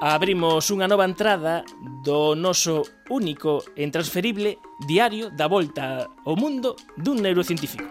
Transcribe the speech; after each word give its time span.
abrimos 0.00 0.72
unha 0.72 0.88
nova 0.88 1.04
entrada 1.04 1.60
do 2.00 2.32
noso 2.32 2.88
único 3.12 3.60
e 3.76 3.84
transferible 3.92 4.56
diario 4.88 5.28
da 5.28 5.44
volta 5.44 6.08
ao 6.24 6.34
mundo 6.40 6.72
dun 6.96 7.20
neurocientífico. 7.20 7.84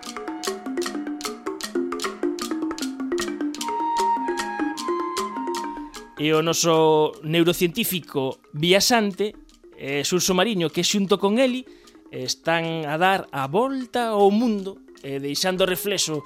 E 6.19 6.33
o 6.33 6.41
noso 6.41 7.15
neurocientífico 7.23 8.41
viaxante, 8.57 9.37
eh, 9.77 10.01
Surso 10.03 10.33
Mariño, 10.33 10.73
que 10.73 10.83
xunto 10.83 11.21
con 11.21 11.37
eli, 11.37 11.63
eh, 12.09 12.25
están 12.25 12.89
a 12.89 12.97
dar 12.97 13.29
a 13.29 13.45
volta 13.45 14.17
ao 14.17 14.33
mundo 14.33 14.81
e 15.05 15.21
deixando 15.21 15.69
reflexo 15.69 16.25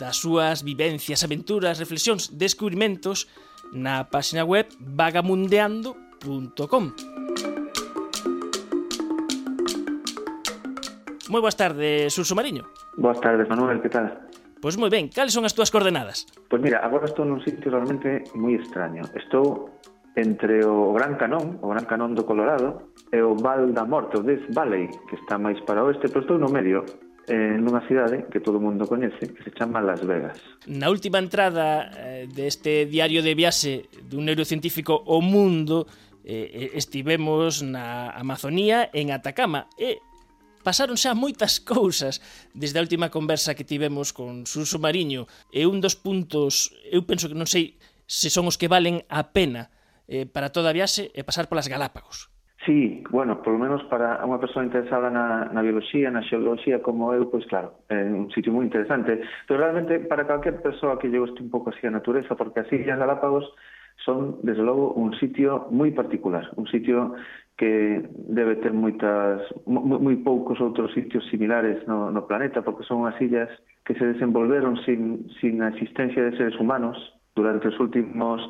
das 0.00 0.18
súas 0.18 0.64
vivencias, 0.64 1.20
aventuras, 1.20 1.78
reflexións, 1.78 2.32
descubrimentos 2.32 3.28
na 3.72 4.04
página 4.08 4.44
web 4.44 4.68
vagamundeando.com. 4.80 6.84
Moi 11.28 11.44
boas 11.44 11.60
tardes, 11.60 12.16
Urso 12.16 12.32
Mariño. 12.32 12.64
Boas 12.96 13.20
tardes, 13.20 13.44
Manuel, 13.48 13.84
que 13.84 13.92
tal? 13.92 14.28
Pois 14.58 14.74
moi 14.80 14.90
ben, 14.90 15.06
cales 15.12 15.36
son 15.36 15.44
as 15.44 15.54
túas 15.54 15.70
coordenadas? 15.70 16.26
Pois 16.48 16.58
mira, 16.58 16.82
agora 16.82 17.06
estou 17.06 17.22
nun 17.22 17.38
sitio 17.44 17.70
realmente 17.70 18.26
moi 18.34 18.56
extraño. 18.56 19.06
Estou 19.14 19.70
entre 20.18 20.66
o 20.66 20.90
Gran 20.96 21.14
Canón, 21.14 21.62
o 21.62 21.70
Gran 21.70 21.86
Canón 21.86 22.18
do 22.18 22.26
Colorado, 22.26 22.90
e 23.14 23.22
o 23.22 23.38
Val 23.38 23.70
da 23.70 23.86
Morte, 23.86 24.18
o 24.18 24.26
Death 24.26 24.50
Valley, 24.50 24.90
que 25.06 25.14
está 25.14 25.38
máis 25.38 25.62
para 25.62 25.86
o 25.86 25.92
oeste, 25.92 26.10
pero 26.10 26.26
estou 26.26 26.42
no 26.42 26.50
medio 26.50 26.82
eh, 27.28 27.60
nunha 27.60 27.84
cidade 27.84 28.26
que 28.32 28.40
todo 28.40 28.56
o 28.56 28.64
mundo 28.64 28.88
coñece, 28.88 29.30
que 29.30 29.40
se 29.44 29.52
chama 29.52 29.84
Las 29.84 30.00
Vegas. 30.00 30.40
Na 30.64 30.88
última 30.88 31.20
entrada 31.20 31.92
eh, 31.94 32.24
deste 32.26 32.88
diario 32.88 33.20
de 33.20 33.36
viaxe 33.36 33.86
dun 34.08 34.24
neurocientífico 34.24 34.96
o 34.96 35.20
mundo, 35.20 35.84
eh, 36.24 36.72
eh 36.72 36.80
estivemos 36.80 37.60
na 37.60 38.10
Amazonía 38.16 38.88
en 38.96 39.12
Atacama 39.12 39.68
e 39.76 40.00
pasaron 40.64 40.96
xa 40.96 41.12
moitas 41.12 41.60
cousas 41.72 42.24
desde 42.56 42.80
a 42.80 42.84
última 42.84 43.12
conversa 43.12 43.52
que 43.52 43.68
tivemos 43.68 44.16
con 44.16 44.48
Suso 44.48 44.80
Mariño 44.80 45.28
e 45.52 45.68
un 45.68 45.84
dos 45.84 45.96
puntos, 45.96 46.72
eu 46.88 47.04
penso 47.04 47.28
que 47.28 47.38
non 47.38 47.48
sei 47.48 47.76
se 48.08 48.32
son 48.32 48.48
os 48.48 48.56
que 48.56 48.72
valen 48.72 49.04
a 49.12 49.36
pena 49.36 49.68
eh, 50.08 50.24
para 50.24 50.48
toda 50.48 50.72
a 50.72 50.76
viaxe 50.76 51.12
e 51.12 51.20
pasar 51.22 51.52
polas 51.52 51.68
Galápagos. 51.68 52.32
Sí, 52.68 53.02
bueno, 53.08 53.42
por 53.42 53.54
lo 53.54 53.58
menos 53.58 53.82
para 53.88 54.20
unha 54.28 54.36
persoa 54.36 54.60
interesada 54.60 55.08
na, 55.08 55.48
na 55.48 55.64
biología, 55.64 56.12
na 56.12 56.20
xeoloxía 56.20 56.84
como 56.84 57.16
eu, 57.16 57.24
pois 57.32 57.48
claro, 57.48 57.80
é 57.88 57.96
un 58.04 58.28
sitio 58.28 58.52
moi 58.52 58.68
interesante, 58.68 59.24
pero 59.48 59.64
realmente 59.64 59.96
para 60.04 60.28
calquer 60.28 60.60
persoa 60.60 61.00
que 61.00 61.08
lle 61.08 61.16
guste 61.16 61.40
un 61.40 61.48
pouco 61.48 61.72
así 61.72 61.88
a 61.88 61.96
natureza, 61.96 62.36
porque 62.36 62.60
as 62.60 62.68
Illas 62.68 63.00
Galápagos 63.00 63.48
son, 64.04 64.44
desde 64.44 64.60
logo, 64.60 64.92
un 65.00 65.16
sitio 65.16 65.72
moi 65.72 65.96
particular, 65.96 66.44
un 66.60 66.68
sitio 66.68 67.16
que 67.56 68.04
debe 68.36 68.60
ter 68.60 68.76
moitas 68.76 69.40
moi, 69.64 69.96
moi 69.96 70.20
poucos 70.20 70.60
outros 70.60 70.92
sitios 70.92 71.24
similares 71.32 71.80
no, 71.88 72.12
no 72.12 72.28
planeta, 72.28 72.60
porque 72.60 72.84
son 72.84 73.00
unhas 73.00 73.16
illas 73.16 73.48
que 73.88 73.96
se 73.96 74.04
desenvolveron 74.12 74.76
sin, 74.84 75.24
sin 75.40 75.64
a 75.64 75.72
existencia 75.72 76.20
de 76.20 76.36
seres 76.36 76.60
humanos 76.60 77.00
durante 77.32 77.72
os 77.72 77.80
últimos 77.80 78.44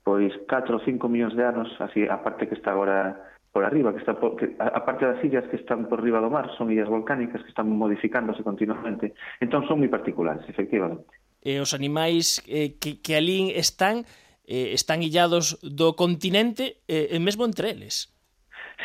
pois 0.00 0.32
4 0.48 0.80
ou 0.80 0.80
5 0.80 1.12
millóns 1.12 1.36
de 1.36 1.44
anos, 1.44 1.68
así 1.76 2.08
a 2.08 2.24
parte 2.24 2.48
que 2.48 2.56
está 2.56 2.72
agora 2.72 3.28
por 3.52 3.64
arriba, 3.64 3.92
que 3.92 3.98
está 3.98 4.14
por, 4.14 4.36
que 4.36 4.54
a 4.58 4.84
parte 4.84 5.04
das 5.04 5.22
illas 5.24 5.44
que 5.50 5.56
están 5.56 5.90
por 5.90 6.02
riba 6.02 6.22
do 6.22 6.30
mar 6.30 6.50
son 6.54 6.70
illas 6.70 6.88
volcánicas 6.88 7.42
que 7.42 7.50
están 7.50 7.66
modificándose 7.66 8.46
continuamente. 8.46 9.14
Entón 9.42 9.66
son 9.66 9.82
moi 9.82 9.90
particulares, 9.90 10.46
efectivamente. 10.46 11.10
E 11.42 11.58
os 11.58 11.74
animais 11.74 12.44
eh, 12.46 12.78
que, 12.78 13.02
que 13.02 13.18
alí 13.18 13.50
están 13.58 14.06
eh, 14.46 14.70
están 14.70 15.02
illados 15.02 15.58
do 15.66 15.98
continente 15.98 16.78
eh, 16.86 17.10
e 17.10 17.18
mesmo 17.18 17.42
entre 17.42 17.74
eles. 17.74 18.14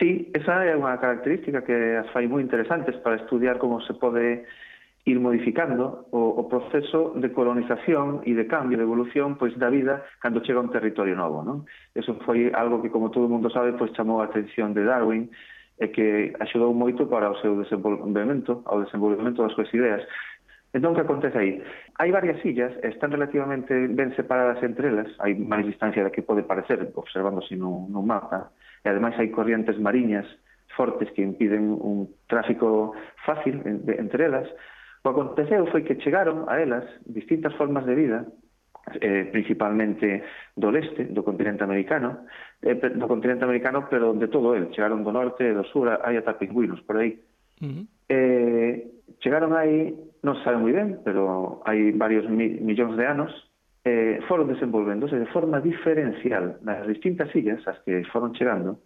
Sí, 0.02 0.34
esa 0.34 0.66
é 0.66 0.76
unha 0.76 0.98
característica 0.98 1.62
que 1.62 2.02
as 2.02 2.10
fai 2.12 2.26
moi 2.26 2.42
interesantes 2.42 2.98
para 3.06 3.22
estudiar 3.22 3.62
como 3.62 3.80
se 3.86 3.94
pode 3.94 4.50
ir 5.06 5.20
modificando 5.20 6.08
o, 6.10 6.42
o 6.42 6.50
proceso 6.50 7.14
de 7.16 7.30
colonización 7.30 8.26
e 8.26 8.34
de 8.34 8.50
cambio, 8.50 8.82
de 8.82 8.86
evolución 8.90 9.38
pois 9.38 9.54
da 9.54 9.70
vida 9.70 10.02
cando 10.18 10.42
chega 10.42 10.58
a 10.58 10.66
un 10.66 10.74
territorio 10.74 11.14
novo. 11.14 11.46
Non? 11.46 11.70
Eso 11.94 12.18
foi 12.26 12.50
algo 12.50 12.82
que, 12.82 12.90
como 12.90 13.14
todo 13.14 13.30
mundo 13.30 13.54
sabe, 13.54 13.78
pois 13.78 13.94
chamou 13.94 14.20
a 14.20 14.26
atención 14.26 14.74
de 14.74 14.82
Darwin 14.82 15.30
e 15.78 15.94
que 15.94 16.34
axudou 16.42 16.74
moito 16.74 17.06
para 17.06 17.30
o 17.30 17.38
seu 17.38 17.54
desenvolvemento, 17.62 18.66
ao 18.66 18.82
desenvolvemento 18.82 19.46
das 19.46 19.54
súas 19.54 19.70
ideas. 19.78 20.02
Entón, 20.74 20.98
que 20.98 21.06
acontece 21.06 21.38
aí? 21.38 21.62
Hai 22.02 22.10
varias 22.10 22.42
illas, 22.42 22.74
están 22.82 23.14
relativamente 23.14 23.72
ben 23.94 24.10
separadas 24.18 24.58
entre 24.66 24.90
elas, 24.90 25.08
hai 25.22 25.38
máis 25.38 25.70
distancia 25.70 26.02
da 26.02 26.10
que 26.10 26.26
pode 26.26 26.44
parecer, 26.50 26.82
observándose 26.98 27.54
no, 27.54 27.86
no 27.94 28.02
mapa, 28.02 28.50
e 28.82 28.90
ademais 28.90 29.14
hai 29.22 29.30
corrientes 29.30 29.78
mariñas 29.78 30.26
fortes 30.74 31.14
que 31.14 31.22
impiden 31.24 31.78
un 31.78 32.12
tráfico 32.28 32.98
fácil 33.24 33.62
entre 33.64 34.26
elas, 34.26 34.50
O 35.06 35.14
que 35.14 35.22
aconteceu 35.22 35.70
foi 35.70 35.86
que 35.86 36.02
chegaron 36.02 36.50
a 36.50 36.58
elas 36.58 36.82
distintas 37.06 37.54
formas 37.54 37.86
de 37.86 37.94
vida, 37.94 38.26
eh, 38.98 39.30
principalmente 39.30 40.26
do 40.58 40.74
leste, 40.74 41.06
do 41.14 41.22
continente 41.22 41.62
americano, 41.62 42.26
eh, 42.66 42.74
do 42.74 43.06
continente 43.06 43.46
americano, 43.46 43.86
pero 43.86 44.18
de 44.18 44.26
todo 44.34 44.58
el, 44.58 44.74
chegaron 44.74 45.06
do 45.06 45.14
norte, 45.14 45.54
do 45.54 45.62
sur, 45.70 45.94
hai 45.94 46.18
ata 46.18 46.42
pingüinos 46.42 46.82
por 46.90 46.98
aí. 46.98 47.22
Uh 47.62 47.70
-huh. 47.70 47.84
eh, 48.10 48.74
chegaron 49.22 49.54
aí, 49.54 49.94
non 50.26 50.42
se 50.42 50.44
sabe 50.50 50.58
moi 50.58 50.74
ben, 50.74 50.98
pero 51.06 51.62
hai 51.70 51.94
varios 51.94 52.26
mi 52.26 52.58
millóns 52.66 52.98
de 52.98 53.06
anos, 53.06 53.30
eh, 53.86 54.26
foron 54.26 54.50
desenvolvéndose 54.50 55.22
de 55.22 55.30
forma 55.30 55.62
diferencial 55.62 56.58
nas 56.66 56.82
distintas 56.90 57.30
illas 57.38 57.62
as 57.70 57.78
que 57.86 58.02
foron 58.10 58.34
chegando, 58.34 58.82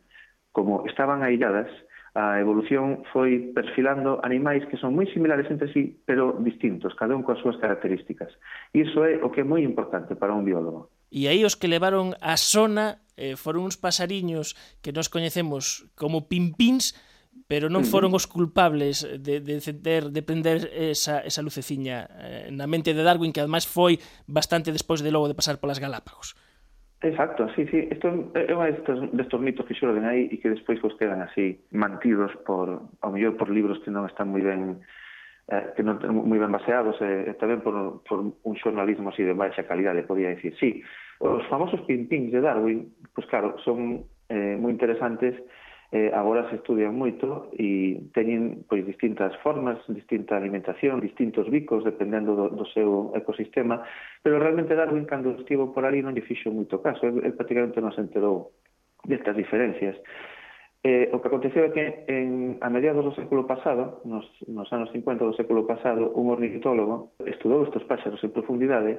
como 0.52 0.84
estaban 0.84 1.24
aisladas, 1.24 1.72
a 2.16 2.42
evolución 2.42 3.06
foi 3.14 3.54
perfilando 3.54 4.18
animais 4.26 4.66
que 4.66 4.78
son 4.82 4.98
moi 4.98 5.06
similares 5.14 5.46
entre 5.54 5.70
sí, 5.70 6.02
pero 6.06 6.34
distintos, 6.42 6.98
cada 6.98 7.14
un 7.14 7.22
coas 7.22 7.38
súas 7.42 7.58
características. 7.62 8.34
Iso 8.74 9.06
é 9.06 9.22
o 9.22 9.30
que 9.30 9.42
é 9.42 9.48
moi 9.48 9.62
importante 9.62 10.18
para 10.18 10.34
un 10.34 10.46
biólogo. 10.46 10.90
E 11.14 11.30
aí 11.30 11.46
os 11.46 11.58
que 11.58 11.70
levaron 11.70 12.18
a 12.22 12.38
sona 12.38 13.02
eh, 13.18 13.38
foron 13.38 13.70
uns 13.70 13.78
pasariños 13.78 14.58
que 14.82 14.94
nos 14.94 15.10
coñecemos 15.10 15.90
como 15.94 16.30
pimpins, 16.30 16.98
pero 17.50 17.70
non 17.70 17.86
foron 17.86 18.14
os 18.14 18.30
culpables 18.30 19.02
de, 19.06 19.42
de 19.42 19.52
encender, 19.58 20.14
de 20.14 20.22
prender 20.22 20.70
esa, 20.70 21.26
esa 21.26 21.42
luceciña 21.42 22.06
eh, 22.22 22.50
na 22.54 22.70
mente 22.70 22.94
de 22.94 23.02
Darwin, 23.02 23.34
que 23.34 23.42
ademais 23.42 23.66
foi 23.66 23.98
bastante 24.30 24.70
despois 24.70 25.02
de 25.02 25.10
logo 25.10 25.30
de 25.30 25.38
pasar 25.38 25.58
polas 25.58 25.82
Galápagos. 25.82 26.38
Exacto, 27.02 27.48
sí, 27.56 27.66
sí. 27.72 27.88
Esto 27.90 28.12
é 28.36 28.52
unha 28.52 28.68
destes, 28.76 29.00
destos 29.16 29.40
mitos 29.40 29.64
que 29.64 29.78
xorden 29.78 30.04
aí 30.04 30.28
e 30.28 30.36
que 30.36 30.52
despois 30.52 30.84
vos 30.84 30.92
quedan 31.00 31.24
así 31.24 31.56
mantidos 31.72 32.36
por, 32.44 32.92
ao 33.00 33.16
mellor 33.16 33.40
por 33.40 33.48
libros 33.48 33.80
que 33.88 33.92
non 33.92 34.04
están 34.04 34.28
moi 34.28 34.44
ben 34.44 34.84
eh, 35.48 35.72
que 35.80 35.84
non 35.84 35.96
moi 36.12 36.36
ben 36.36 36.52
baseados 36.52 37.00
e, 37.00 37.32
eh, 37.32 37.40
tamén 37.40 37.64
por, 37.64 38.04
por 38.04 38.20
un 38.20 38.56
xornalismo 38.60 39.16
así 39.16 39.24
de 39.24 39.32
baixa 39.32 39.64
calidade, 39.64 40.04
podía 40.04 40.36
dicir. 40.36 40.52
Sí, 40.60 40.84
os 41.24 41.48
famosos 41.48 41.80
pimpins 41.88 42.36
de 42.36 42.44
Darwin, 42.44 42.92
pois 43.16 43.24
pues 43.24 43.26
claro, 43.32 43.56
son 43.64 44.04
eh, 44.28 44.60
moi 44.60 44.76
interesantes 44.76 45.40
eh, 45.92 46.12
agora 46.14 46.48
se 46.50 46.62
estudian 46.62 46.94
moito 46.94 47.50
e 47.58 47.98
teñen 48.14 48.62
pois 48.70 48.86
distintas 48.86 49.34
formas, 49.42 49.82
distinta 49.90 50.38
alimentación, 50.38 51.02
distintos 51.02 51.50
bicos 51.50 51.82
dependendo 51.82 52.38
do, 52.38 52.46
do 52.54 52.66
seu 52.70 53.10
ecosistema, 53.18 53.82
pero 54.22 54.38
realmente 54.38 54.78
Darwin 54.78 55.10
cando 55.10 55.34
estivo 55.34 55.74
por 55.74 55.90
ali 55.90 56.06
non 56.06 56.14
lle 56.14 56.22
fixo 56.22 56.54
moito 56.54 56.78
caso, 56.86 57.10
el, 57.10 57.26
el 57.26 57.34
prácticamente 57.34 57.82
non 57.82 57.90
se 57.90 58.06
enterou 58.06 58.54
destas 59.02 59.34
diferencias. 59.34 59.98
Eh, 60.80 61.12
o 61.12 61.20
que 61.20 61.28
aconteceu 61.28 61.68
é 61.68 61.74
que 61.76 62.08
en, 62.08 62.56
a 62.64 62.72
mediados 62.72 63.04
do 63.04 63.12
século 63.12 63.44
pasado, 63.44 64.00
nos, 64.08 64.24
nos 64.48 64.72
anos 64.72 64.88
50 64.96 65.28
do 65.28 65.36
século 65.36 65.68
pasado, 65.68 66.16
un 66.16 66.32
ornitólogo 66.32 67.18
estudou 67.28 67.68
estes 67.68 67.84
páxaros 67.84 68.24
en 68.24 68.32
profundidade 68.32 68.96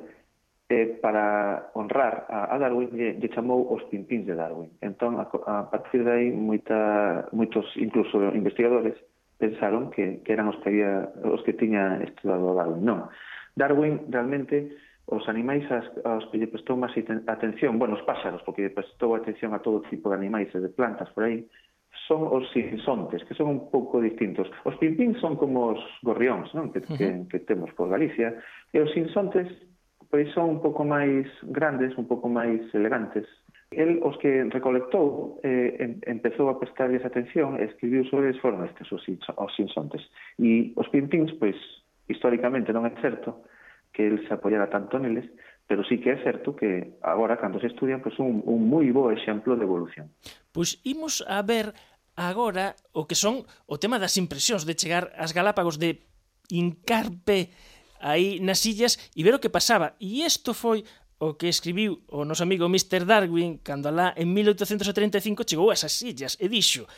eh, 0.70 0.98
para 1.02 1.70
honrar 1.74 2.30
a, 2.30 2.54
a 2.54 2.58
Darwin 2.58 2.94
lle, 2.94 3.18
lle 3.18 3.28
chamou 3.34 3.66
os 3.74 3.82
pimpins 3.90 4.24
de 4.24 4.38
Darwin. 4.38 4.70
Entón, 4.80 5.18
a, 5.18 5.26
a 5.26 5.66
partir 5.66 6.06
de 6.06 6.10
aí, 6.14 6.28
moita, 6.30 7.26
moitos, 7.34 7.66
incluso 7.74 8.22
investigadores, 8.30 8.94
pensaron 9.36 9.90
que, 9.90 10.22
que 10.22 10.30
eran 10.30 10.46
os 10.46 10.56
que, 10.62 10.70
había, 10.70 11.10
os 11.26 11.42
que 11.42 11.58
tiña 11.58 11.98
estudado 12.06 12.54
Darwin. 12.54 12.86
Non. 12.86 13.10
Darwin 13.58 14.06
realmente 14.14 14.70
os 15.10 15.26
animais 15.26 15.66
as, 15.74 15.90
aos 16.06 16.22
que 16.30 16.38
lle 16.38 16.46
prestou 16.46 16.78
máis 16.78 16.94
atención, 17.26 17.74
bueno, 17.82 17.98
os 17.98 18.06
páxaros, 18.06 18.38
porque 18.46 18.62
lle 18.62 18.70
prestou 18.70 19.18
atención 19.18 19.50
a 19.50 19.58
todo 19.58 19.82
tipo 19.90 20.06
de 20.06 20.22
animais 20.22 20.54
e 20.54 20.62
de 20.62 20.70
plantas 20.70 21.10
por 21.10 21.26
aí, 21.26 21.50
son 22.06 22.30
os 22.30 22.46
sinsontes, 22.54 23.26
que 23.26 23.34
son 23.34 23.50
un 23.50 23.60
pouco 23.74 23.98
distintos. 23.98 24.46
Os 24.62 24.78
pimpins 24.78 25.18
son 25.18 25.34
como 25.34 25.74
os 25.74 25.82
gorrións, 26.06 26.54
non? 26.54 26.70
Que, 26.70 26.78
uh 26.78 26.94
-huh. 26.94 26.94
que, 26.94 27.08
que 27.26 27.38
temos 27.42 27.74
por 27.74 27.90
Galicia, 27.90 28.38
e 28.70 28.78
os 28.78 28.94
sinsontes 28.94 29.50
pois 30.10 30.26
son 30.34 30.58
un 30.58 30.60
pouco 30.60 30.82
máis 30.82 31.30
grandes, 31.46 31.94
un 31.94 32.10
pouco 32.10 32.26
máis 32.26 32.60
elegantes. 32.74 33.24
El 33.70 34.02
os 34.02 34.18
que 34.18 34.50
recolectou 34.50 35.38
eh, 35.46 36.02
empezou 36.10 36.50
a 36.50 36.58
prestarles 36.58 37.06
atención 37.06 37.54
e 37.54 37.70
escribiu 37.70 38.02
sobre 38.10 38.34
eles 38.34 38.42
foron 38.42 38.66
estes, 38.66 38.90
os, 38.90 39.06
os 39.06 39.52
sinsontes. 39.54 40.02
E 40.42 40.74
os 40.74 40.90
pimpins, 40.90 41.30
pois, 41.38 41.54
históricamente 42.10 42.74
non 42.74 42.82
é 42.82 42.92
certo 42.98 43.46
que 43.94 44.02
el 44.10 44.26
se 44.26 44.34
apoyara 44.34 44.66
tanto 44.66 44.98
neles, 44.98 45.30
pero 45.70 45.86
sí 45.86 46.02
que 46.02 46.10
é 46.10 46.18
certo 46.26 46.58
que 46.58 46.98
agora, 46.98 47.38
cando 47.38 47.62
se 47.62 47.70
estudian, 47.70 48.02
pois 48.02 48.18
un, 48.18 48.42
un 48.42 48.66
moi 48.66 48.90
bo 48.90 49.14
exemplo 49.14 49.54
de 49.54 49.62
evolución. 49.62 50.10
Pois 50.50 50.82
imos 50.82 51.22
a 51.30 51.38
ver 51.46 51.70
agora 52.18 52.74
o 52.90 53.06
que 53.06 53.14
son 53.14 53.46
o 53.70 53.78
tema 53.78 54.02
das 54.02 54.18
impresións 54.18 54.66
de 54.66 54.74
chegar 54.74 55.14
ás 55.14 55.30
Galápagos 55.30 55.78
de 55.78 56.02
Incarpe 56.50 57.54
aí 58.00 58.40
nas 58.40 58.64
illas 58.64 58.98
e 59.14 59.22
ver 59.22 59.36
o 59.36 59.42
que 59.42 59.52
pasaba. 59.52 59.94
E 60.00 60.24
isto 60.24 60.56
foi 60.56 60.82
o 61.20 61.36
que 61.36 61.52
escribiu 61.52 62.00
o 62.08 62.24
noso 62.24 62.42
amigo 62.42 62.64
Mr. 62.64 63.04
Darwin 63.04 63.60
cando 63.60 63.92
alá 63.92 64.16
en 64.16 64.32
1835 64.32 65.44
chegou 65.44 65.68
a 65.68 65.76
esas 65.76 66.00
illas 66.00 66.34
e 66.40 66.48
dixo 66.48 66.88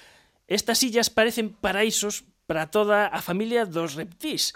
Estas 0.47 0.83
illas 0.83 1.09
parecen 1.09 1.55
paraísos 1.55 2.29
para 2.47 2.69
toda 2.69 3.09
a 3.09 3.23
familia 3.23 3.65
dos 3.65 3.95
reptís. 3.95 4.53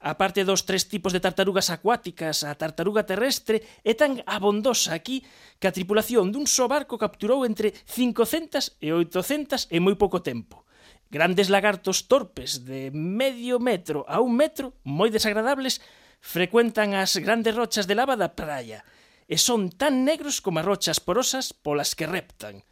A 0.00 0.16
parte 0.16 0.46
dos 0.48 0.64
tres 0.64 0.88
tipos 0.88 1.12
de 1.12 1.20
tartarugas 1.20 1.68
acuáticas, 1.68 2.40
a 2.46 2.54
tartaruga 2.56 3.04
terrestre 3.04 3.60
é 3.84 3.92
tan 3.92 4.24
abondosa 4.24 4.96
aquí 4.96 5.26
que 5.60 5.68
a 5.68 5.74
tripulación 5.74 6.32
dun 6.32 6.48
só 6.48 6.70
barco 6.70 6.96
capturou 6.96 7.44
entre 7.44 7.74
500 7.84 8.80
e 8.80 8.94
800 8.96 9.68
en 9.68 9.80
moi 9.84 9.98
pouco 9.98 10.24
tempo. 10.24 10.64
Grandes 11.10 11.50
lagartos 11.50 12.06
torpes 12.06 12.64
de 12.64 12.94
medio 12.94 13.58
metro 13.58 14.06
a 14.06 14.22
un 14.22 14.38
metro, 14.38 14.78
moi 14.86 15.10
desagradables, 15.10 15.82
frecuentan 16.22 16.94
as 16.94 17.18
grandes 17.18 17.58
rochas 17.58 17.90
de 17.90 17.98
lava 17.98 18.14
da 18.14 18.30
praia 18.38 18.86
e 19.26 19.34
son 19.34 19.74
tan 19.74 20.06
negros 20.06 20.38
como 20.38 20.62
as 20.62 20.68
rochas 20.70 21.02
porosas 21.02 21.50
polas 21.50 21.98
que 21.98 22.06
reptan. 22.06 22.62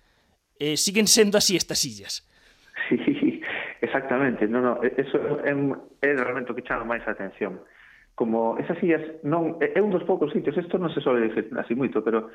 E 0.55 0.79
siguen 0.79 1.11
sendo 1.11 1.35
así 1.35 1.59
estas 1.59 1.83
illas. 1.83 2.23
Sí, 2.87 2.99
exactamente. 3.83 4.47
No, 4.47 4.63
no, 4.63 4.73
eso 4.83 5.19
é, 5.43 5.55
é 6.07 6.11
realmente 6.15 6.51
o 6.51 6.55
que 6.55 6.67
chama 6.67 6.87
máis 6.87 7.03
a 7.07 7.19
atención. 7.19 7.59
Como 8.15 8.59
esas 8.63 8.79
illas 8.83 9.03
non 9.27 9.59
é 9.59 9.83
un 9.83 9.91
dos 9.91 10.07
poucos 10.07 10.31
sitios, 10.31 10.55
isto 10.55 10.79
non 10.79 10.95
se 10.95 11.03
sobe 11.03 11.27
dicir 11.27 11.51
así 11.59 11.75
moito, 11.75 12.07
pero 12.07 12.31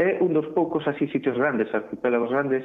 é 0.00 0.20
un 0.20 0.32
dos 0.36 0.48
poucos 0.52 0.84
así 0.88 1.08
sitios 1.08 1.36
grandes, 1.36 1.72
arquipélagos 1.72 2.32
grandes, 2.32 2.64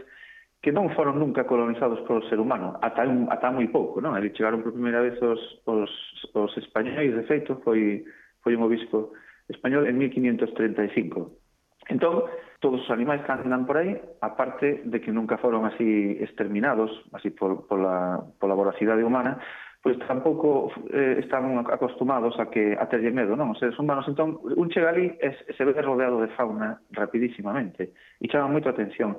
que 0.62 0.70
non 0.70 0.94
foron 0.94 1.18
nunca 1.18 1.50
colonizados 1.50 2.06
polo 2.06 2.22
ser 2.30 2.38
humano, 2.38 2.78
ata, 2.86 3.02
un, 3.10 3.26
ata 3.34 3.50
moi 3.50 3.66
pouco, 3.74 3.98
non? 3.98 4.14
Ali 4.14 4.30
chegaron 4.30 4.62
por 4.62 4.78
primeira 4.78 5.02
vez 5.02 5.18
os, 5.18 5.42
os, 5.66 5.90
os 6.38 6.52
españoles, 6.62 7.18
de 7.18 7.26
feito, 7.26 7.58
foi, 7.66 8.06
foi 8.46 8.54
un 8.54 8.62
obispo 8.62 9.18
español 9.50 9.90
en 9.90 9.98
1535. 9.98 11.90
Entón, 11.90 12.30
todos 12.62 12.78
os 12.78 12.90
animais 12.94 13.26
que 13.26 13.34
andan 13.34 13.66
por 13.66 13.82
aí, 13.82 13.98
aparte 14.22 14.86
de 14.86 15.02
que 15.02 15.10
nunca 15.10 15.42
foron 15.42 15.66
así 15.66 16.22
exterminados, 16.22 16.94
así 17.18 17.34
por, 17.34 17.66
por, 17.66 17.82
la, 17.82 18.22
por 18.38 18.46
la 18.46 18.54
voracidade 18.54 19.02
humana, 19.02 19.42
pois 19.82 19.98
tampouco 20.06 20.70
eh, 20.94 21.26
están 21.26 21.58
acostumados 21.74 22.38
a 22.38 22.54
que 22.54 22.78
a 22.78 22.86
terlle 22.86 23.10
medo, 23.10 23.34
non? 23.34 23.50
Os 23.50 23.58
seres 23.58 23.74
humanos, 23.82 24.06
entón, 24.06 24.38
un 24.46 24.70
chega 24.70 24.94
ali 24.94 25.10
e 25.18 25.34
se 25.58 25.66
ve 25.66 25.74
rodeado 25.82 26.22
de 26.22 26.30
fauna 26.38 26.78
rapidísimamente 26.94 27.98
e 28.22 28.30
chama 28.30 28.46
moito 28.46 28.70
a 28.70 28.78
atención. 28.78 29.18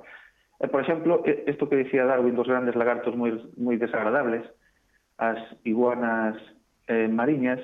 E, 0.62 0.69
por 0.69 0.81
exemplo, 0.81 1.26
isto 1.26 1.69
que 1.69 1.82
dicía 1.82 2.06
Darwin 2.06 2.38
dos 2.38 2.47
grandes 2.47 2.79
lagartos 2.79 3.19
moi, 3.19 3.35
moi 3.59 3.75
desagradables, 3.75 4.47
as 5.19 5.43
iguanas 5.67 6.38
eh, 6.87 7.11
mariñas, 7.11 7.59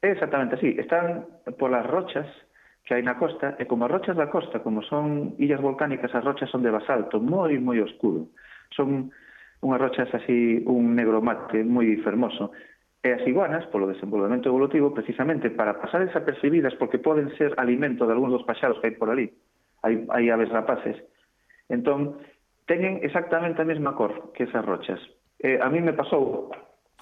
é 0.00 0.16
exactamente 0.16 0.56
así. 0.56 0.72
Están 0.80 1.28
polas 1.60 1.84
rochas 1.84 2.24
que 2.88 2.96
hai 2.96 3.04
na 3.04 3.20
costa, 3.20 3.60
e 3.60 3.68
como 3.68 3.84
as 3.84 3.92
rochas 3.92 4.16
da 4.16 4.32
costa, 4.32 4.64
como 4.64 4.80
son 4.88 5.36
illas 5.36 5.60
volcánicas, 5.60 6.16
as 6.16 6.24
rochas 6.24 6.48
son 6.48 6.64
de 6.64 6.72
basalto, 6.72 7.20
moi, 7.20 7.60
moi 7.60 7.76
oscuro. 7.84 8.32
Son 8.72 9.12
unhas 9.60 9.80
rochas 9.84 10.08
así, 10.16 10.64
un 10.64 10.96
negro 10.96 11.20
mate 11.20 11.60
moi 11.60 11.92
fermoso. 12.00 12.56
E 13.04 13.12
as 13.12 13.24
iguanas, 13.28 13.68
polo 13.68 13.84
desenvolvemento 13.84 14.48
evolutivo, 14.48 14.96
precisamente 14.96 15.52
para 15.52 15.76
pasar 15.76 16.00
desapercibidas, 16.08 16.72
porque 16.80 16.96
poden 16.96 17.28
ser 17.36 17.52
alimento 17.60 18.08
de 18.08 18.16
algúns 18.16 18.32
dos 18.32 18.48
paxaros 18.48 18.80
que 18.80 18.88
hai 18.88 18.96
por 18.96 19.12
ali, 19.12 19.28
hai, 19.84 20.08
hai 20.08 20.32
aves 20.32 20.48
rapaces, 20.48 20.96
Entón, 21.74 22.22
teñen 22.70 23.02
exactamente 23.02 23.60
a 23.62 23.68
mesma 23.68 23.98
cor 23.98 24.30
que 24.32 24.46
esas 24.46 24.64
rochas. 24.64 25.02
Eh, 25.42 25.58
a 25.60 25.68
mí 25.68 25.82
me 25.82 25.92
pasou, 25.92 26.54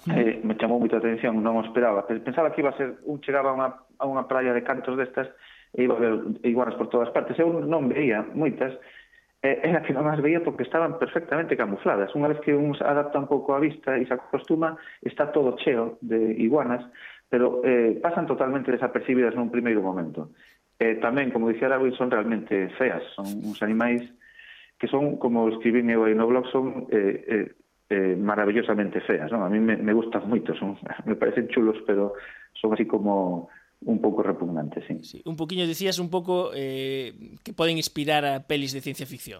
hmm. 0.05 0.11
eh, 0.11 0.41
me 0.43 0.57
chamou 0.57 0.81
moita 0.81 0.97
atención, 0.97 1.37
non 1.39 1.61
o 1.61 1.63
esperaba. 1.63 2.03
Pensaba 2.09 2.51
que 2.51 2.65
iba 2.65 2.73
a 2.73 2.79
ser, 2.79 2.97
un 3.05 3.21
chegaba 3.21 3.53
a 3.53 3.55
unha, 3.55 3.69
a 4.01 4.05
unha 4.09 4.25
praia 4.25 4.51
de 4.51 4.65
cantos 4.65 4.97
destas 4.97 5.29
e 5.77 5.85
iba 5.85 5.95
a 5.95 6.01
ver 6.01 6.41
iguanas 6.43 6.75
por 6.75 6.89
todas 6.89 7.13
partes. 7.13 7.37
Eu 7.37 7.53
non 7.53 7.87
veía 7.87 8.25
moitas, 8.33 8.73
eh, 9.45 9.61
era 9.63 9.85
que 9.85 9.93
non 9.93 10.09
as 10.09 10.19
veía 10.19 10.41
porque 10.41 10.65
estaban 10.65 10.97
perfectamente 10.97 11.53
camufladas. 11.55 12.11
Unha 12.17 12.33
vez 12.33 12.41
que 12.41 12.57
uns 12.57 12.81
adapta 12.81 13.21
un 13.21 13.29
pouco 13.29 13.53
a 13.53 13.61
vista 13.61 13.95
e 13.95 14.03
se 14.09 14.13
acostuma, 14.17 14.75
está 15.05 15.29
todo 15.29 15.55
cheo 15.61 16.01
de 16.01 16.33
iguanas, 16.41 16.83
pero 17.29 17.61
eh, 17.63 18.01
pasan 18.01 18.25
totalmente 18.25 18.73
desapercibidas 18.73 19.37
nun 19.37 19.53
primeiro 19.53 19.85
momento. 19.85 20.33
Eh, 20.81 20.97
tamén, 20.99 21.31
como 21.31 21.47
dicía 21.47 21.69
Darwin, 21.69 21.95
son 21.95 22.09
realmente 22.09 22.67
feas, 22.75 23.05
son 23.15 23.29
uns 23.45 23.61
animais 23.61 24.03
que 24.83 24.91
son, 24.91 25.15
como 25.15 25.47
escribín 25.47 25.87
eu 25.87 26.03
aí 26.03 26.11
no 26.11 26.27
blog, 26.27 26.43
son 26.51 26.91
eh, 26.91 27.23
eh, 27.23 27.47
eh, 27.87 28.15
maravillosamente 28.19 28.99
feas, 28.99 29.31
non? 29.31 29.39
A 29.39 29.47
mí 29.47 29.63
me, 29.63 29.79
me 29.79 29.95
gustan 29.95 30.27
moito, 30.27 30.51
son, 30.59 30.75
me 31.07 31.15
parecen 31.15 31.47
chulos, 31.47 31.79
pero 31.87 32.19
son 32.59 32.75
así 32.75 32.83
como 32.83 33.47
un 33.87 34.03
pouco 34.03 34.27
repugnantes, 34.27 34.83
sí. 34.83 34.99
sí. 34.99 35.17
Un 35.23 35.39
poquinho, 35.39 35.63
dicías, 35.63 36.03
un 36.03 36.11
pouco 36.11 36.51
eh, 36.51 37.15
que 37.47 37.55
poden 37.55 37.79
inspirar 37.79 38.27
a 38.27 38.43
pelis 38.43 38.75
de 38.75 38.83
ciencia 38.83 39.07
ficción. 39.07 39.39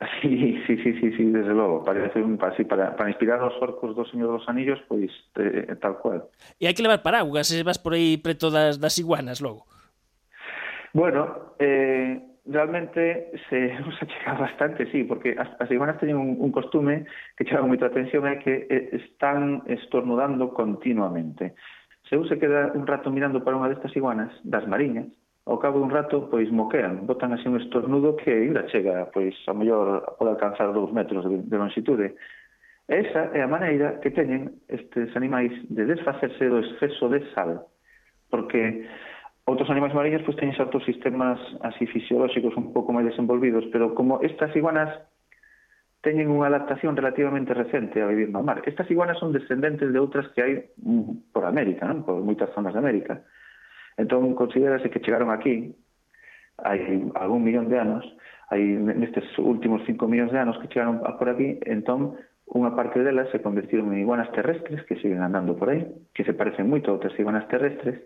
Sí, 0.22 0.56
sí, 0.64 0.76
sí, 0.78 0.94
sí, 1.02 1.10
sí 1.18 1.24
desde 1.24 1.52
logo. 1.52 1.82
Parece 1.82 2.22
un 2.22 2.38
así, 2.40 2.62
para, 2.64 2.94
para 2.94 3.10
inspirar 3.10 3.42
os 3.42 3.60
orcos 3.60 3.92
do 3.92 4.06
Señor 4.06 4.30
dos 4.30 4.48
Anillos, 4.48 4.78
pois 4.88 5.10
eh, 5.36 5.74
tal 5.82 5.98
cual. 5.98 6.32
E 6.56 6.70
hai 6.70 6.72
que 6.72 6.86
levar 6.86 7.02
paraguas, 7.02 7.50
se 7.50 7.60
vas 7.66 7.82
por 7.82 7.98
aí 7.98 8.16
preto 8.16 8.48
das, 8.48 8.78
das 8.78 8.96
iguanas 8.96 9.42
logo. 9.42 9.66
Bueno, 10.94 11.52
eh, 11.58 12.27
realmente 12.48 13.32
se 13.48 13.76
usa 13.86 14.06
chegar 14.06 14.38
bastante, 14.38 14.90
sí, 14.90 15.04
porque 15.04 15.36
as, 15.38 15.48
as 15.60 15.70
iguanas 15.70 15.98
teñen 15.98 16.16
un, 16.16 16.36
un 16.40 16.50
costume 16.52 17.04
que 17.36 17.44
chama 17.44 17.68
moita 17.68 17.86
atención 17.86 18.24
é 18.26 18.40
que 18.40 18.66
eh, 18.66 18.96
están 18.96 19.62
estornudando 19.68 20.50
continuamente. 20.56 21.54
Se 22.08 22.16
eu 22.16 22.24
se 22.24 22.40
queda 22.40 22.72
un 22.72 22.88
rato 22.88 23.12
mirando 23.12 23.44
para 23.44 23.56
unha 23.56 23.68
destas 23.68 23.92
iguanas, 23.92 24.32
das 24.40 24.64
mariñas, 24.64 25.12
ao 25.48 25.60
cabo 25.60 25.80
dun 25.80 25.92
rato, 25.92 26.28
pois 26.28 26.48
moquean, 26.52 27.04
botan 27.08 27.32
así 27.32 27.48
un 27.48 27.60
estornudo 27.60 28.16
que 28.16 28.32
ainda 28.32 28.68
chega, 28.68 29.08
pois 29.12 29.36
a 29.48 29.52
mellor 29.52 30.16
pode 30.16 30.32
alcanzar 30.32 30.72
dous 30.72 30.92
metros 30.92 31.24
de, 31.24 31.44
de 31.44 31.56
longitude. 31.56 32.16
Esa 32.88 33.32
é 33.36 33.44
a 33.44 33.48
maneira 33.48 34.00
que 34.00 34.12
teñen 34.12 34.64
estes 34.68 35.12
animais 35.16 35.52
de 35.68 35.84
desfacerse 35.84 36.48
do 36.48 36.64
exceso 36.64 37.12
de 37.12 37.20
sal, 37.36 37.68
porque 38.32 38.88
Outros 39.48 39.72
animais 39.72 39.96
mariños 39.96 40.20
pois, 40.28 40.36
teñen 40.36 40.52
certos 40.60 40.84
sistemas 40.84 41.40
así 41.64 41.88
fisiolóxicos 41.88 42.52
un 42.60 42.68
pouco 42.76 42.92
máis 42.92 43.08
desenvolvidos, 43.08 43.64
pero 43.72 43.96
como 43.96 44.20
estas 44.20 44.52
iguanas 44.52 44.92
teñen 46.04 46.28
unha 46.28 46.52
adaptación 46.52 46.92
relativamente 46.92 47.56
recente 47.56 48.04
a 48.04 48.12
vivir 48.12 48.28
no 48.28 48.44
mar. 48.44 48.60
Estas 48.68 48.84
iguanas 48.92 49.16
son 49.16 49.32
descendentes 49.32 49.88
de 49.88 49.96
outras 49.96 50.28
que 50.36 50.44
hai 50.44 50.52
mm, 50.76 51.32
por 51.32 51.48
América, 51.48 51.88
non? 51.88 52.04
por 52.04 52.20
moitas 52.20 52.52
zonas 52.52 52.76
de 52.76 52.80
América. 52.84 53.24
Entón, 53.96 54.36
considerase 54.36 54.92
que 54.92 55.00
chegaron 55.00 55.32
aquí 55.32 55.72
hai 56.60 57.08
algún 57.16 57.40
millón 57.40 57.72
de 57.72 57.80
anos, 57.80 58.04
hai 58.52 58.60
nestes 58.76 59.24
últimos 59.40 59.80
cinco 59.88 60.12
millóns 60.12 60.28
de 60.28 60.44
anos 60.44 60.60
que 60.60 60.68
chegaron 60.68 61.00
por 61.00 61.28
aquí, 61.32 61.56
entón, 61.64 62.20
unha 62.52 62.76
parte 62.76 63.00
delas 63.00 63.32
se 63.32 63.40
convertiron 63.40 63.96
en 63.96 64.04
iguanas 64.04 64.28
terrestres 64.36 64.84
que 64.84 65.00
siguen 65.00 65.24
andando 65.24 65.56
por 65.56 65.72
aí, 65.72 65.88
que 66.12 66.28
se 66.28 66.36
parecen 66.36 66.68
moito 66.68 66.92
a 66.92 67.00
outras 67.00 67.16
iguanas 67.16 67.48
terrestres, 67.48 68.04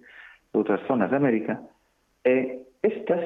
outras 0.53 0.81
zonas 0.87 1.11
de 1.11 1.17
América, 1.17 1.61
e 2.25 2.63
estas, 2.83 3.21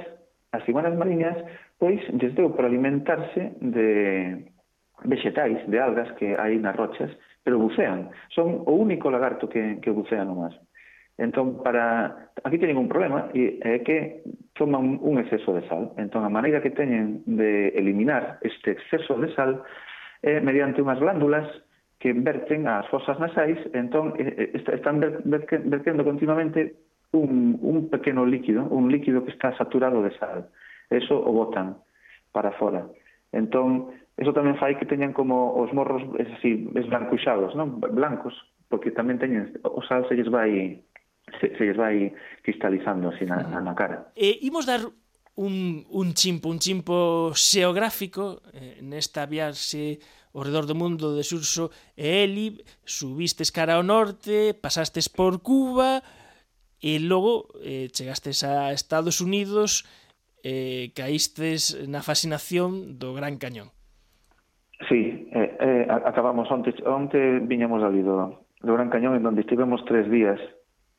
as 0.53 0.65
iguanas 0.69 0.97
mariñas, 0.97 1.37
pois 1.79 2.01
lles 2.17 2.35
deu 2.35 2.51
para 2.55 2.69
alimentarse 2.69 3.53
de 3.61 4.47
vexetais, 5.05 5.61
de 5.69 5.79
algas 5.79 6.11
que 6.17 6.35
hai 6.39 6.57
nas 6.57 6.77
rochas, 6.77 7.13
pero 7.45 7.59
bucean. 7.59 8.11
Son 8.33 8.65
o 8.65 8.73
único 8.73 9.11
lagarto 9.11 9.49
que, 9.49 9.79
que 9.83 9.91
bucea 9.91 10.25
no 10.25 10.35
mar. 10.35 10.55
Entón, 11.19 11.63
para... 11.63 12.29
aquí 12.45 12.59
teñen 12.59 12.77
un 12.77 12.89
problema, 12.89 13.29
e 13.33 13.57
é 13.65 13.81
que 13.81 14.21
toman 14.53 15.01
un 15.01 15.17
exceso 15.17 15.53
de 15.57 15.65
sal. 15.69 15.93
Entón, 15.97 16.25
a 16.25 16.33
maneira 16.33 16.61
que 16.61 16.73
teñen 16.73 17.25
de 17.25 17.73
eliminar 17.73 18.39
este 18.45 18.77
exceso 18.77 19.17
de 19.17 19.33
sal 19.33 19.65
é 20.21 20.41
mediante 20.41 20.81
unhas 20.85 21.01
glándulas 21.01 21.49
que 21.97 22.13
verten 22.13 22.69
as 22.69 22.85
fosas 22.93 23.17
nasais, 23.17 23.57
entón, 23.73 24.13
están 24.21 25.01
vertendo 25.01 26.05
continuamente 26.05 26.77
un, 27.17 27.59
un 27.63 27.89
pequeno 27.89 28.25
líquido, 28.25 28.65
un 28.69 28.93
líquido 28.93 29.25
que 29.25 29.33
está 29.33 29.57
saturado 29.57 30.03
de 30.03 30.17
sal. 30.19 30.49
Eso 30.91 31.17
o 31.17 31.33
botan 31.33 31.81
para 32.33 32.53
fora. 32.53 32.87
Entón, 33.33 33.91
eso 34.17 34.33
tamén 34.33 34.57
fai 34.57 34.77
que 34.81 34.89
teñan 34.89 35.13
como 35.13 35.57
os 35.57 35.73
morros 35.77 36.01
es 36.17 36.29
así, 36.37 36.69
esblancuxados, 36.73 37.53
non? 37.53 37.81
Blancos, 37.81 38.33
porque 38.73 38.95
tamén 38.95 39.21
teñen 39.21 39.57
o 39.61 39.81
sal 39.85 40.09
se 40.09 40.17
lles 40.17 40.33
vai 40.33 40.85
se, 41.41 41.53
se 41.57 41.63
lles 41.65 41.77
vai 41.77 42.15
cristalizando 42.41 43.13
así 43.13 43.29
na, 43.29 43.45
na 43.45 43.75
cara. 43.77 44.09
E 44.17 44.41
imos 44.47 44.65
dar 44.65 44.81
un, 45.37 45.85
un 45.91 46.15
chimpo, 46.15 46.49
un 46.49 46.59
chimpo 46.59 47.33
xeográfico 47.37 48.41
eh, 48.57 48.81
nesta 48.81 49.29
viaxe 49.29 50.01
ao 50.33 50.45
redor 50.45 50.65
do 50.69 50.77
mundo 50.77 51.17
de 51.17 51.25
Surso 51.25 51.73
e 51.97 52.25
Eli, 52.25 52.61
subistes 52.85 53.53
cara 53.53 53.77
ao 53.77 53.85
norte, 53.85 54.53
pasastes 54.57 55.09
por 55.09 55.41
Cuba, 55.41 56.05
E 56.87 57.03
logo 57.03 57.51
eh, 57.67 57.91
chegastes 57.91 58.47
a 58.47 58.71
Estados 58.71 59.19
Unidos 59.19 59.83
eh, 60.47 60.95
caístes 60.95 61.75
na 61.91 61.99
fascinación 62.07 63.03
do 63.03 63.11
Gran 63.11 63.43
Cañón. 63.43 63.75
Sí, 64.87 65.27
eh, 65.35 65.51
eh, 65.59 65.85
acabamos 65.91 66.47
onte, 66.47 66.71
onte 66.87 67.43
viñamos 67.43 67.83
ali 67.83 68.07
do, 68.07 68.47
do 68.63 68.73
Gran 68.79 68.87
Cañón 68.87 69.19
en 69.19 69.27
onde 69.27 69.43
estivemos 69.43 69.83
tres 69.83 70.07
días. 70.07 70.39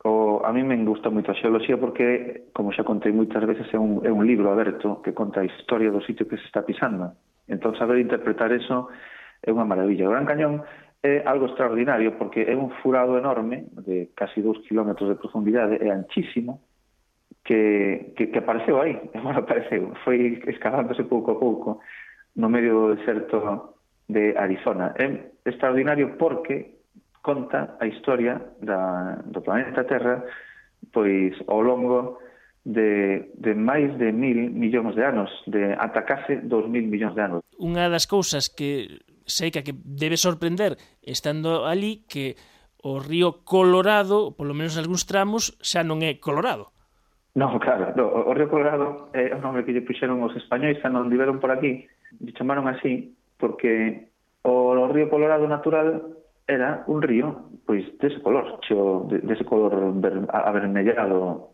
O, 0.04 0.44
a 0.44 0.52
mí 0.52 0.60
me 0.60 0.76
gusta 0.84 1.08
moito 1.08 1.32
a 1.32 1.40
xeoloxía 1.40 1.80
porque, 1.80 2.52
como 2.52 2.76
xa 2.76 2.84
contei 2.84 3.16
moitas 3.16 3.48
veces, 3.48 3.72
é 3.72 3.80
un, 3.80 4.04
é 4.04 4.12
un 4.12 4.28
libro 4.28 4.52
aberto 4.52 5.00
que 5.00 5.16
conta 5.16 5.40
a 5.40 5.48
historia 5.48 5.88
do 5.88 6.04
sitio 6.04 6.28
que 6.28 6.36
se 6.36 6.52
está 6.52 6.68
pisando. 6.68 7.16
Entón, 7.48 7.80
saber 7.80 8.04
interpretar 8.04 8.52
eso 8.52 8.92
é 9.40 9.56
unha 9.56 9.64
maravilla. 9.64 10.12
O 10.12 10.12
Gran 10.12 10.28
Cañón 10.28 10.68
é 11.04 11.24
algo 11.26 11.46
extraordinario 11.46 12.18
porque 12.18 12.42
é 12.42 12.56
un 12.56 12.70
furado 12.82 13.18
enorme 13.18 13.68
de 13.86 14.12
casi 14.16 14.42
2 14.42 14.66
km 14.68 14.94
de 14.98 15.16
profundidade, 15.16 15.78
é 15.82 15.90
anchísimo, 15.92 16.62
que, 17.46 18.14
que, 18.18 18.28
que 18.28 18.40
apareceu 18.40 18.82
aí, 18.82 19.00
bueno, 19.24 19.40
apareceu, 19.40 19.94
foi 20.04 20.42
escalándose 20.48 21.04
pouco 21.06 21.32
a 21.32 21.40
pouco 21.40 21.80
no 22.36 22.50
medio 22.50 22.74
do 22.74 22.96
deserto 22.96 23.78
de 24.08 24.36
Arizona. 24.38 24.94
É 24.98 25.32
extraordinario 25.46 26.18
porque 26.18 26.78
conta 27.22 27.78
a 27.80 27.86
historia 27.88 28.40
da, 28.62 29.20
do 29.26 29.42
planeta 29.42 29.84
Terra 29.84 30.24
pois 30.92 31.34
ao 31.48 31.62
longo 31.62 32.20
de, 32.66 33.32
de 33.36 33.54
máis 33.56 33.96
de 33.98 34.12
mil 34.12 34.52
millóns 34.52 34.96
de 34.96 35.04
anos, 35.04 35.32
de 35.48 35.74
atacase 35.80 36.44
dos 36.44 36.68
mil 36.68 36.84
millóns 36.88 37.16
de 37.16 37.22
anos. 37.22 37.42
Unha 37.60 37.88
das 37.88 38.06
cousas 38.06 38.52
que 38.52 39.00
sei 39.28 39.52
que 39.52 39.76
debe 39.86 40.16
sorprender 40.16 40.80
estando 41.04 41.68
ali 41.68 42.08
que 42.08 42.40
o 42.82 43.04
río 43.04 43.44
Colorado, 43.44 44.34
polo 44.34 44.56
menos 44.56 44.80
en 44.80 44.88
algúns 44.88 45.04
tramos, 45.04 45.60
xa 45.60 45.84
non 45.84 46.00
é 46.02 46.16
Colorado. 46.18 46.72
Non, 47.38 47.54
claro, 47.62 47.94
no, 47.94 48.08
o 48.08 48.34
río 48.34 48.50
Colorado 48.50 49.12
é 49.14 49.30
o 49.36 49.44
nome 49.44 49.62
que 49.68 49.76
lle 49.76 49.86
puxeron 49.86 50.24
os 50.26 50.34
españois 50.34 50.80
cando 50.82 51.04
andiveron 51.04 51.38
por 51.38 51.52
aquí, 51.54 51.86
lle 52.24 52.34
chamaron 52.34 52.66
así 52.66 53.14
porque 53.38 54.10
o, 54.42 54.74
o 54.74 54.90
río 54.90 55.12
Colorado 55.12 55.46
natural 55.46 56.18
era 56.48 56.88
un 56.88 57.04
río 57.04 57.52
pois 57.68 57.84
dese 58.00 58.24
color, 58.24 58.58
cheo, 58.64 59.06
dese 59.12 59.44
color 59.44 59.92
ver, 60.00 60.24
avermellado 60.32 61.52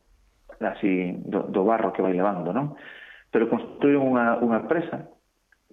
así 0.62 1.18
do, 1.26 1.50
do 1.50 1.66
barro 1.66 1.92
que 1.92 2.06
vai 2.06 2.14
levando, 2.14 2.54
non? 2.54 2.78
Pero 3.34 3.50
construíron 3.50 4.06
unha, 4.14 4.38
unha 4.40 4.70
presa 4.70 5.10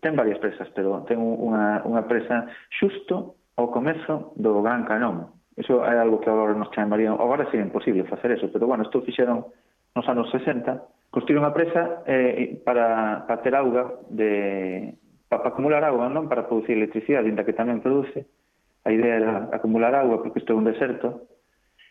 Ten 0.01 0.17
varias 0.17 0.41
presas, 0.41 0.69
pero 0.73 1.05
ten 1.05 1.21
unha, 1.21 1.85
unha 1.85 2.03
presa 2.09 2.49
xusto 2.73 3.37
ao 3.61 3.69
comezo 3.69 4.33
do 4.41 4.65
Gran 4.65 4.89
Canón. 4.89 5.37
Eso 5.61 5.85
é 5.85 5.93
algo 5.93 6.25
que 6.25 6.33
agora 6.33 6.57
nos 6.57 6.73
chamarían... 6.73 7.21
Agora 7.21 7.45
sería 7.53 7.69
imposible 7.69 8.09
facer 8.09 8.33
eso, 8.33 8.49
pero 8.49 8.65
bueno, 8.65 8.83
isto 8.83 9.05
fixeron 9.05 9.45
nos 9.93 10.09
anos 10.09 10.33
60. 10.33 11.13
Construíron 11.13 11.45
a 11.45 11.53
presa 11.53 12.01
eh, 12.09 12.57
para, 12.65 13.29
para 13.29 13.43
ter 13.45 13.53
auga, 13.53 14.01
de, 14.09 14.97
para, 15.29 15.45
para 15.45 15.53
acumular 15.53 15.85
auga, 15.85 16.09
non 16.09 16.33
para 16.33 16.49
producir 16.49 16.81
electricidade, 16.81 17.29
ainda 17.29 17.45
que 17.45 17.53
tamén 17.53 17.85
produce. 17.85 18.25
A 18.89 18.91
idea 18.97 19.21
era 19.21 19.33
acumular 19.53 19.93
auga, 19.93 20.25
porque 20.25 20.41
isto 20.41 20.57
é 20.57 20.57
un 20.57 20.65
deserto, 20.65 21.29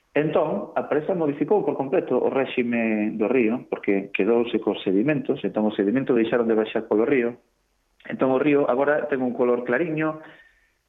Entón, 0.09 0.73
a 0.73 0.89
presa 0.89 1.13
modificou 1.13 1.61
por 1.61 1.77
completo 1.77 2.17
o 2.17 2.33
réxime 2.33 3.13
do 3.13 3.29
río, 3.29 3.69
porque 3.69 4.09
quedouse 4.09 4.57
cos 4.57 4.81
sedimentos, 4.81 5.37
entón 5.45 5.69
os 5.69 5.77
sedimentos 5.77 6.17
deixaron 6.17 6.49
de 6.49 6.57
baixar 6.57 6.89
polo 6.89 7.05
río, 7.05 7.37
Entón 8.09 8.33
o 8.33 8.41
río 8.41 8.65
agora 8.65 9.05
ten 9.05 9.21
un 9.21 9.37
color 9.37 9.61
clariño, 9.61 10.19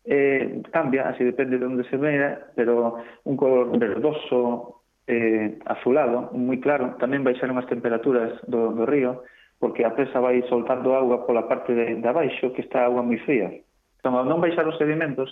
eh, 0.08 0.64
cambia, 0.72 1.12
así 1.12 1.20
depende 1.22 1.60
de 1.60 1.68
onde 1.68 1.84
se 1.84 2.00
vea, 2.00 2.48
pero 2.56 3.04
un 3.28 3.36
color 3.36 3.76
verdoso, 3.76 4.80
eh, 5.06 5.60
azulado, 5.68 6.32
moi 6.32 6.56
claro. 6.56 6.96
Tamén 6.96 7.20
baixaron 7.20 7.60
as 7.60 7.68
temperaturas 7.68 8.40
do, 8.48 8.72
do 8.72 8.88
río, 8.88 9.28
porque 9.60 9.84
a 9.84 9.92
presa 9.92 10.16
vai 10.16 10.40
soltando 10.48 10.96
agua 10.96 11.28
pola 11.28 11.44
parte 11.44 11.76
de, 11.76 12.00
de 12.00 12.08
abaixo, 12.08 12.56
que 12.56 12.64
está 12.64 12.88
agua 12.88 13.04
moi 13.04 13.20
fría. 13.28 13.52
Entón, 14.00 14.16
ao 14.16 14.24
non 14.24 14.40
baixar 14.40 14.64
os 14.64 14.80
sedimentos, 14.80 15.28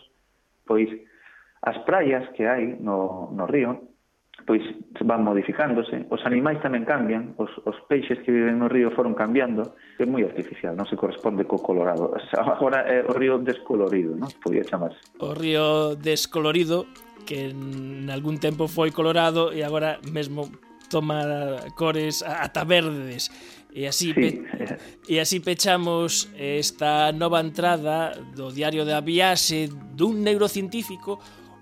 pois 0.69 0.93
as 1.65 1.81
praias 1.89 2.29
que 2.37 2.45
hai 2.45 2.77
no, 2.77 3.33
no 3.33 3.49
río 3.49 3.89
pois 4.47 4.63
van 5.01 5.25
modificándose. 5.25 6.07
Os 6.11 6.23
animais 6.25 6.61
tamén 6.63 6.85
cambian, 6.87 7.35
os, 7.39 7.51
os 7.65 7.77
peixes 7.91 8.21
que 8.23 8.31
viven 8.33 8.59
no 8.59 8.69
río 8.71 8.93
foron 8.95 9.15
cambiando, 9.15 9.77
é 9.99 10.07
moi 10.07 10.23
artificial, 10.25 10.77
non 10.79 10.87
se 10.87 10.95
corresponde 10.95 11.45
co 11.45 11.59
colorado. 11.59 12.15
O 12.15 12.21
sea, 12.31 12.45
agora 12.47 12.87
é 12.87 13.03
o 13.03 13.13
río 13.15 13.41
descolorido, 13.43 14.15
non? 14.15 14.31
Podía 14.41 14.63
chamarse. 14.65 14.99
O 15.19 15.35
río 15.35 15.99
descolorido 15.99 16.87
que 17.29 17.53
en 17.53 18.09
algún 18.09 18.41
tempo 18.41 18.73
foi 18.73 18.89
colorado 18.89 19.53
e 19.53 19.61
agora 19.61 20.01
mesmo 20.09 20.49
toma 20.89 21.61
cores 21.77 22.25
ata 22.25 22.65
verdes. 22.65 23.29
E 23.69 23.85
así, 23.85 24.11
sí. 24.11 24.15
pe... 24.17 24.29
Eh. 24.49 24.79
e 25.13 25.15
así 25.21 25.45
pechamos 25.45 26.33
esta 26.41 27.13
nova 27.13 27.45
entrada 27.45 28.17
do 28.33 28.49
Diario 28.49 28.89
da 28.89 29.05
Viaxe 29.05 29.69
dun 29.93 30.25
neurocientífico 30.25 31.21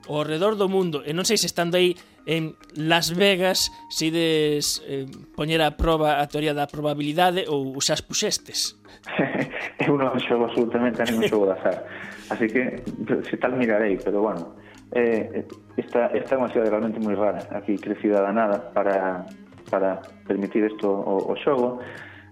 ao 0.09 0.25
redor 0.25 0.55
do 0.55 0.71
mundo 0.71 1.03
e 1.03 1.13
non 1.13 1.27
sei 1.27 1.39
se 1.39 1.51
estando 1.51 1.77
aí 1.79 1.95
en 2.27 2.59
Las 2.75 3.15
Vegas 3.15 3.71
si 3.91 4.11
des 4.11 4.83
eh, 4.87 5.07
poñer 5.35 5.63
a 5.63 5.75
proba 5.79 6.19
a 6.19 6.27
teoría 6.27 6.55
da 6.55 6.67
probabilidade 6.67 7.47
ou 7.47 7.75
usas 7.75 8.03
puxestes 8.03 8.79
eu 9.87 9.95
non 9.95 10.15
xogo 10.23 10.47
absolutamente 10.49 11.03
a 11.03 11.07
ningún 11.07 11.29
xogo 11.33 11.47
de 11.47 11.55
azar. 11.55 11.79
Así 12.27 12.51
que 12.51 12.83
se 13.31 13.37
tal 13.39 13.55
mirarei 13.55 13.95
pero 14.03 14.23
bueno 14.23 14.57
eh, 14.93 15.47
esta, 15.77 16.07
esta 16.15 16.35
é 16.35 16.39
unha 16.39 16.51
cidade 16.51 16.71
realmente 16.71 17.03
moi 17.03 17.15
rara 17.19 17.43
aquí 17.55 17.75
crecida 17.79 18.23
da 18.23 18.31
nada 18.31 18.71
para, 18.71 19.27
para 19.71 19.99
permitir 20.27 20.63
isto 20.63 20.87
o, 20.87 21.33
o 21.33 21.35
xogo. 21.43 21.83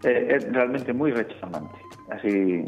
Eh, 0.04 0.34
é 0.34 0.36
realmente 0.52 0.92
moi 0.94 1.10
rechamante. 1.10 1.74
Así 2.12 2.62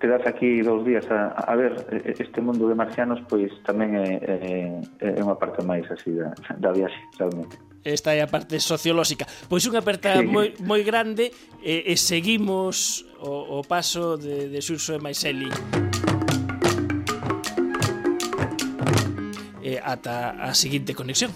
quedas 0.00 0.26
aquí 0.26 0.62
dous 0.62 0.84
días 0.84 1.06
a, 1.10 1.34
a 1.38 1.54
ver 1.56 2.04
este 2.18 2.40
mundo 2.40 2.68
de 2.68 2.74
marcianos 2.74 3.22
pois 3.30 3.50
tamén 3.62 3.94
é, 3.94 4.18
é, 4.22 5.18
é 5.18 5.22
unha 5.22 5.38
parte 5.38 5.62
máis 5.62 5.86
así 5.90 6.14
da, 6.14 6.34
da 6.58 6.70
viaxe 6.74 6.98
realmente. 7.18 7.58
Esta 7.86 8.12
é 8.12 8.20
a 8.20 8.28
parte 8.28 8.58
sociolóxica. 8.58 9.24
Pois 9.46 9.64
unha 9.64 9.80
aperta 9.80 10.18
sí. 10.18 10.26
moi, 10.26 10.52
moi 10.60 10.82
grande 10.82 11.30
e, 11.62 11.88
e 11.88 11.94
seguimos 11.94 13.06
o, 13.22 13.62
o 13.62 13.66
paso 13.66 14.18
de, 14.18 14.50
de 14.50 14.58
Xurso 14.60 14.94
e 14.94 15.00
Maiseli. 15.00 15.50
E 19.62 19.78
ata 19.78 20.38
a 20.42 20.50
seguinte 20.54 20.92
conexión. 20.94 21.30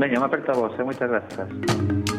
Veña, 0.00 0.16
unha 0.16 0.28
aperta 0.32 0.56
vos, 0.56 0.72
e 0.78 0.82
moitas 0.82 1.08
grazas. 1.08 2.11